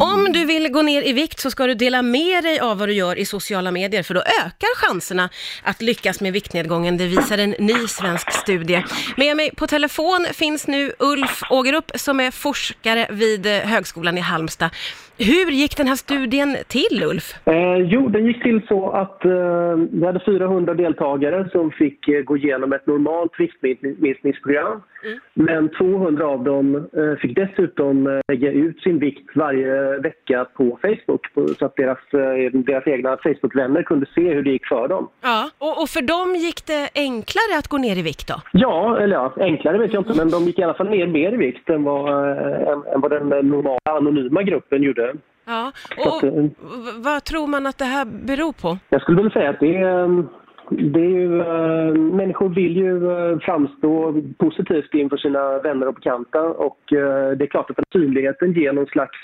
Om 0.00 0.23
du 0.34 0.44
vill 0.44 0.68
gå 0.72 0.82
ner 0.82 1.02
i 1.02 1.12
vikt 1.12 1.38
så 1.38 1.50
ska 1.50 1.66
du 1.66 1.74
dela 1.74 2.02
med 2.02 2.44
dig 2.44 2.60
av 2.60 2.78
vad 2.78 2.88
du 2.88 2.92
gör 2.92 3.18
i 3.18 3.24
sociala 3.24 3.70
medier 3.70 4.02
för 4.02 4.14
då 4.14 4.20
ökar 4.20 4.76
chanserna 4.76 5.28
att 5.62 5.82
lyckas 5.82 6.20
med 6.20 6.32
viktnedgången. 6.32 6.96
Det 6.96 7.06
visar 7.06 7.38
en 7.38 7.54
ny 7.58 7.86
svensk 7.88 8.32
studie. 8.32 8.82
Med 9.16 9.36
mig 9.36 9.50
på 9.56 9.66
telefon 9.66 10.26
finns 10.32 10.68
nu 10.68 10.92
Ulf 10.98 11.42
Ågerup 11.50 11.90
som 11.94 12.20
är 12.20 12.30
forskare 12.30 13.06
vid 13.10 13.46
eh, 13.46 13.52
Högskolan 13.52 14.18
i 14.18 14.20
Halmstad. 14.20 14.70
Hur 15.18 15.50
gick 15.50 15.76
den 15.76 15.86
här 15.86 15.94
studien 15.94 16.56
till 16.68 17.02
Ulf? 17.10 17.46
Eh, 17.46 17.76
jo, 17.76 18.08
den 18.08 18.26
gick 18.26 18.42
till 18.42 18.60
så 18.68 18.90
att 18.90 19.24
eh, 19.24 19.76
vi 19.90 20.06
hade 20.06 20.20
400 20.26 20.74
deltagare 20.74 21.48
som 21.50 21.70
fick 21.70 22.08
eh, 22.08 22.22
gå 22.22 22.36
igenom 22.36 22.72
ett 22.72 22.86
normalt 22.86 23.32
viktminskningsprogram. 23.38 24.82
Mm. 25.04 25.18
Men 25.34 25.68
200 25.68 26.26
av 26.26 26.44
dem 26.44 26.74
eh, 26.74 27.14
fick 27.20 27.36
dessutom 27.36 28.06
eh, 28.06 28.20
lägga 28.28 28.50
ut 28.50 28.80
sin 28.80 28.98
vikt 28.98 29.36
varje 29.36 29.98
vecka 29.98 30.23
på 30.56 30.78
Facebook 30.82 31.26
så 31.58 31.66
att 31.66 31.76
deras, 31.76 31.98
eh, 32.12 32.52
deras 32.52 32.86
egna 32.86 33.16
Facebook-vänner 33.16 33.82
kunde 33.82 34.06
se 34.14 34.34
hur 34.34 34.42
det 34.42 34.50
gick 34.50 34.66
för 34.66 34.88
dem. 34.88 35.08
Ja, 35.22 35.50
och, 35.58 35.82
och, 35.82 35.88
för 35.88 36.02
dem 36.02 36.34
gick 36.36 36.66
det 36.66 36.88
enklare 36.94 37.58
att 37.58 37.68
gå 37.68 37.78
ner 37.78 37.96
i 37.96 38.02
vikt 38.02 38.28
då? 38.28 38.34
Ja, 38.52 38.98
eller 38.98 39.16
ja, 39.16 39.32
enklare 39.36 39.78
vet 39.78 39.92
jag 39.92 40.00
inte, 40.00 40.16
men 40.16 40.30
de 40.30 40.44
gick 40.44 40.58
i 40.58 40.62
alla 40.62 40.74
fall 40.74 40.90
ner 40.90 41.06
mer 41.06 41.32
i 41.32 41.36
vikt 41.36 41.70
än 41.70 41.84
vad, 41.84 42.38
än, 42.72 42.82
än 42.94 43.00
vad 43.00 43.10
den 43.10 43.28
normala 43.28 43.78
anonyma 43.90 44.42
gruppen 44.42 44.82
gjorde. 44.82 45.14
Ja, 45.46 45.72
och, 45.98 46.24
och 46.24 46.50
vad 46.96 47.24
tror 47.24 47.46
man 47.46 47.66
att 47.66 47.78
det 47.78 47.84
här 47.84 48.04
beror 48.04 48.52
på? 48.52 48.78
Jag 48.88 49.02
skulle 49.02 49.16
vilja 49.16 49.30
säga 49.30 49.50
att 49.50 49.60
det 49.60 49.76
är 49.76 50.24
det 50.70 51.00
är 51.00 51.10
ju, 51.10 51.40
äh, 51.40 51.94
människor 51.94 52.48
vill 52.48 52.76
ju 52.76 53.10
äh, 53.12 53.38
framstå 53.38 54.22
positivt 54.38 54.94
inför 54.94 55.16
sina 55.16 55.58
vänner 55.58 55.88
och 55.88 55.94
bekanta 55.94 56.40
och 56.40 56.92
äh, 56.92 57.30
det 57.36 57.44
är 57.44 57.46
klart 57.46 57.70
att 57.70 57.76
den 57.76 57.84
synligheten 57.92 58.52
ger 58.52 58.72
någon 58.72 58.86
slags 58.86 59.18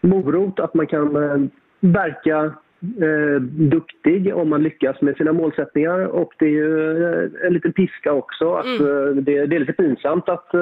morot 0.00 0.60
att 0.60 0.74
man 0.74 0.86
kan 0.86 1.16
eh, 1.16 1.48
verka 1.80 2.52
eh, 2.82 3.40
duktig 3.42 4.36
om 4.36 4.48
man 4.48 4.62
lyckas 4.62 5.00
med 5.00 5.16
sina 5.16 5.32
målsättningar 5.32 5.98
och 5.98 6.32
det 6.38 6.44
är 6.44 6.50
ju 6.50 7.04
eh, 7.04 7.46
en 7.46 7.52
liten 7.52 7.72
piska 7.72 8.12
också. 8.12 8.54
Att, 8.54 8.66
mm. 8.66 8.86
eh, 8.86 9.22
det, 9.22 9.46
det, 9.46 9.56
är 9.56 9.60
lite 9.60 9.72
pinsamt 9.72 10.28
att, 10.28 10.54
eh, 10.54 10.60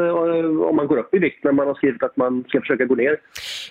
om 0.68 0.76
man 0.76 0.86
går 0.86 0.98
upp 0.98 1.14
i 1.14 1.18
vikt 1.18 1.44
när 1.44 1.52
man 1.52 1.66
har 1.66 1.74
skrivit 1.74 2.02
att 2.02 2.16
man 2.16 2.44
ska 2.48 2.60
försöka 2.60 2.84
gå 2.84 2.94
ner. 2.94 3.16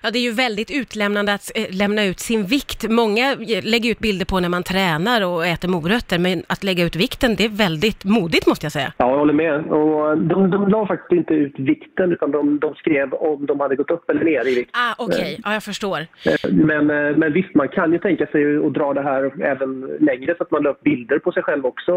Ja, 0.03 0.11
det 0.11 0.19
är 0.19 0.23
ju 0.23 0.31
väldigt 0.31 0.71
utlämnande 0.71 1.33
att 1.33 1.51
lämna 1.71 2.05
ut 2.05 2.19
sin 2.19 2.43
vikt. 2.43 2.89
Många 2.89 3.35
lägger 3.63 3.91
ut 3.91 3.99
bilder 3.99 4.25
på 4.25 4.39
när 4.39 4.49
man 4.49 4.63
tränar 4.63 5.25
och 5.25 5.45
äter 5.45 5.69
morötter, 5.69 6.19
men 6.19 6.43
att 6.47 6.63
lägga 6.63 6.83
ut 6.85 6.95
vikten, 6.95 7.35
det 7.35 7.45
är 7.45 7.49
väldigt 7.49 8.05
modigt 8.05 8.47
måste 8.47 8.65
jag 8.65 8.71
säga. 8.71 8.93
Ja, 8.97 9.09
jag 9.11 9.17
håller 9.17 9.33
med. 9.33 9.65
Och 9.65 10.17
de, 10.17 10.49
de 10.49 10.67
la 10.69 10.87
faktiskt 10.87 11.11
inte 11.11 11.33
ut 11.33 11.59
vikten, 11.59 12.11
utan 12.11 12.31
de, 12.31 12.59
de 12.59 12.75
skrev 12.75 13.13
om 13.13 13.45
de 13.45 13.59
hade 13.59 13.75
gått 13.75 13.91
upp 13.91 14.09
eller 14.09 14.23
ner 14.23 14.47
i 14.47 14.55
vikt. 14.55 14.71
Ah, 14.73 14.95
Okej, 14.97 15.21
okay. 15.21 15.37
ja, 15.43 15.53
jag 15.53 15.63
förstår. 15.63 15.99
Men, 16.51 16.85
men 17.19 17.33
visst, 17.33 17.55
man 17.55 17.67
kan 17.67 17.91
ju 17.91 17.99
tänka 17.99 18.25
sig 18.25 18.36
sig 18.37 18.67
att 18.67 18.73
dra 18.73 18.93
det 18.93 19.01
här 19.01 19.31
även 19.41 19.81
längre 19.99 20.35
så 20.37 20.43
att 20.43 20.51
man 20.51 20.63
la 20.63 20.69
upp 20.69 20.81
bilder 20.81 21.19
på 21.19 21.31
sig 21.31 21.43
själv 21.43 21.65
också. 21.65 21.93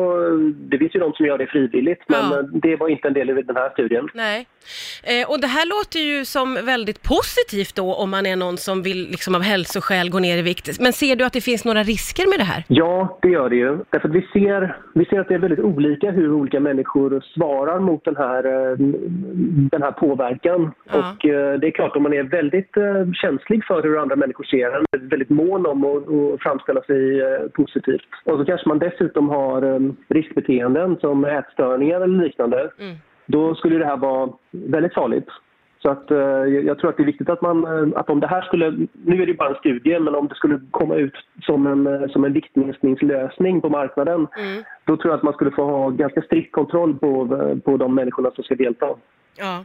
Det 0.71 0.79
finns 0.79 0.95
ju 0.95 1.01
de 1.01 1.13
som 1.13 1.27
gör 1.27 1.39
det 1.39 1.47
frivilligt 1.47 2.03
men 2.09 2.31
ja. 2.31 2.43
det 2.53 2.77
var 2.77 2.89
inte 2.89 3.09
en 3.09 3.15
del 3.15 3.31
i 3.31 3.43
den 3.43 3.57
här 3.57 3.71
studien. 3.71 4.09
Nej. 4.15 4.47
Eh, 5.05 5.31
och 5.31 5.41
det 5.41 5.47
här 5.47 5.67
låter 5.67 5.99
ju 5.99 6.25
som 6.25 6.55
väldigt 6.55 7.03
positivt 7.03 7.75
då 7.77 7.95
om 7.95 8.11
man 8.11 8.27
är 8.27 8.37
någon 8.37 8.57
som 8.57 8.83
vill 8.83 9.09
liksom 9.11 9.35
av 9.35 9.43
hälsoskäl 9.43 10.11
gå 10.11 10.19
ner 10.19 10.39
i 10.39 10.43
vikt. 10.43 10.81
Men 10.81 10.93
ser 10.93 11.17
du 11.17 11.25
att 11.25 11.33
det 11.33 11.41
finns 11.41 11.65
några 11.65 11.83
risker 11.83 12.27
med 12.31 12.39
det 12.39 12.45
här? 12.45 12.65
Ja, 12.69 13.19
det 13.23 13.29
gör 13.29 13.49
det 13.49 13.57
ju. 13.57 13.79
Därför 13.91 14.09
att 14.09 14.15
vi 14.15 14.27
ser, 14.33 14.77
vi 14.95 15.05
ser 15.05 15.21
att 15.21 15.29
det 15.29 15.35
är 15.35 15.39
väldigt 15.39 15.65
olika 15.65 16.11
hur 16.11 16.33
olika 16.33 16.61
människor 16.61 17.25
svarar 17.35 17.79
mot 17.81 18.05
den 18.05 18.17
här, 18.17 18.45
eh, 18.45 18.77
den 19.75 19.83
här 19.83 19.93
påverkan. 19.93 20.73
Ja. 20.93 20.99
Och 20.99 21.27
eh, 21.27 21.59
det 21.61 21.67
är 21.67 21.71
klart 21.71 21.97
om 21.97 22.03
man 22.03 22.13
är 22.13 22.23
väldigt 22.23 22.77
eh, 22.77 23.13
känslig 23.13 23.65
för 23.65 23.83
hur 23.83 23.99
andra 23.99 24.17
människor 24.17 24.45
ser 24.45 24.77
en, 24.77 25.09
väldigt 25.09 25.31
mån 25.31 25.67
om 25.67 25.85
framställa 26.41 26.83
sig 26.83 27.21
eh, 27.21 27.49
positivt. 27.55 28.09
Och 28.25 28.39
så 28.39 28.45
kanske 28.45 28.69
man 28.69 28.79
dessutom 28.79 29.29
har 29.29 29.65
um, 29.65 29.97
riskbeteenden 30.09 30.97
som 31.01 31.25
ätstörningar 31.25 32.01
eller 32.01 32.25
liknande. 32.25 32.71
Mm. 32.79 32.97
Då 33.27 33.55
skulle 33.55 33.79
det 33.79 33.87
här 33.87 33.97
vara 33.97 34.33
väldigt 34.51 34.95
farligt. 34.95 35.29
Så 35.83 35.91
att, 35.91 36.11
uh, 36.11 36.19
jag 36.69 36.79
tror 36.79 36.91
att 36.91 36.97
det 36.97 37.03
är 37.03 37.13
viktigt 37.13 37.29
att 37.31 37.43
man, 37.43 37.67
uh, 37.67 37.93
att 37.97 38.11
om 38.11 38.21
det 38.21 38.27
här 38.27 38.43
skulle, 38.43 38.71
nu 39.05 39.23
är 39.23 39.27
det 39.27 39.35
bara 39.35 39.49
en 39.49 39.55
studie, 39.55 39.99
men 39.99 40.15
om 40.15 40.29
det 40.29 40.35
skulle 40.35 40.61
komma 40.71 40.95
ut 40.95 41.15
som 41.43 41.67
en, 41.67 41.87
uh, 41.87 42.09
som 42.09 42.25
en 42.25 42.33
viktminskningslösning 42.33 43.61
på 43.61 43.69
marknaden, 43.69 44.27
mm. 44.37 44.63
då 44.85 44.97
tror 44.97 45.11
jag 45.13 45.19
att 45.19 45.23
man 45.23 45.35
skulle 45.35 45.51
få 45.51 45.65
ha 45.65 45.91
ganska 45.91 46.23
strikt 46.23 46.53
kontroll 46.53 46.99
på, 46.99 47.27
på 47.65 47.77
de 47.77 47.95
människorna 47.95 48.31
som 48.31 48.45
ska 48.45 48.55
delta. 48.55 48.87
Ja. 49.39 49.65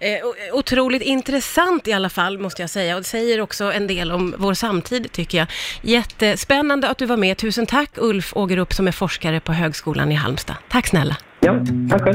Eh, 0.00 0.56
otroligt 0.58 1.02
intressant 1.02 1.88
i 1.88 1.92
alla 1.92 2.08
fall, 2.08 2.38
måste 2.38 2.62
jag 2.62 2.70
säga. 2.70 2.94
Och 2.94 3.00
det 3.00 3.06
säger 3.06 3.40
också 3.40 3.72
en 3.72 3.86
del 3.86 4.12
om 4.12 4.34
vår 4.38 4.54
samtid, 4.54 5.12
tycker 5.12 5.38
jag. 5.38 5.46
Jättespännande 5.82 6.88
att 6.88 6.98
du 6.98 7.06
var 7.06 7.16
med. 7.16 7.36
Tusen 7.36 7.66
tack, 7.66 7.90
Ulf 7.96 8.36
Ågerup, 8.36 8.72
som 8.72 8.88
är 8.88 8.92
forskare 8.92 9.40
på 9.40 9.52
Högskolan 9.52 10.12
i 10.12 10.14
Halmstad. 10.14 10.56
Tack 10.68 10.86
snälla. 10.86 11.16
Ja, 11.40 11.52
tack 11.90 12.02
själv. 12.02 12.12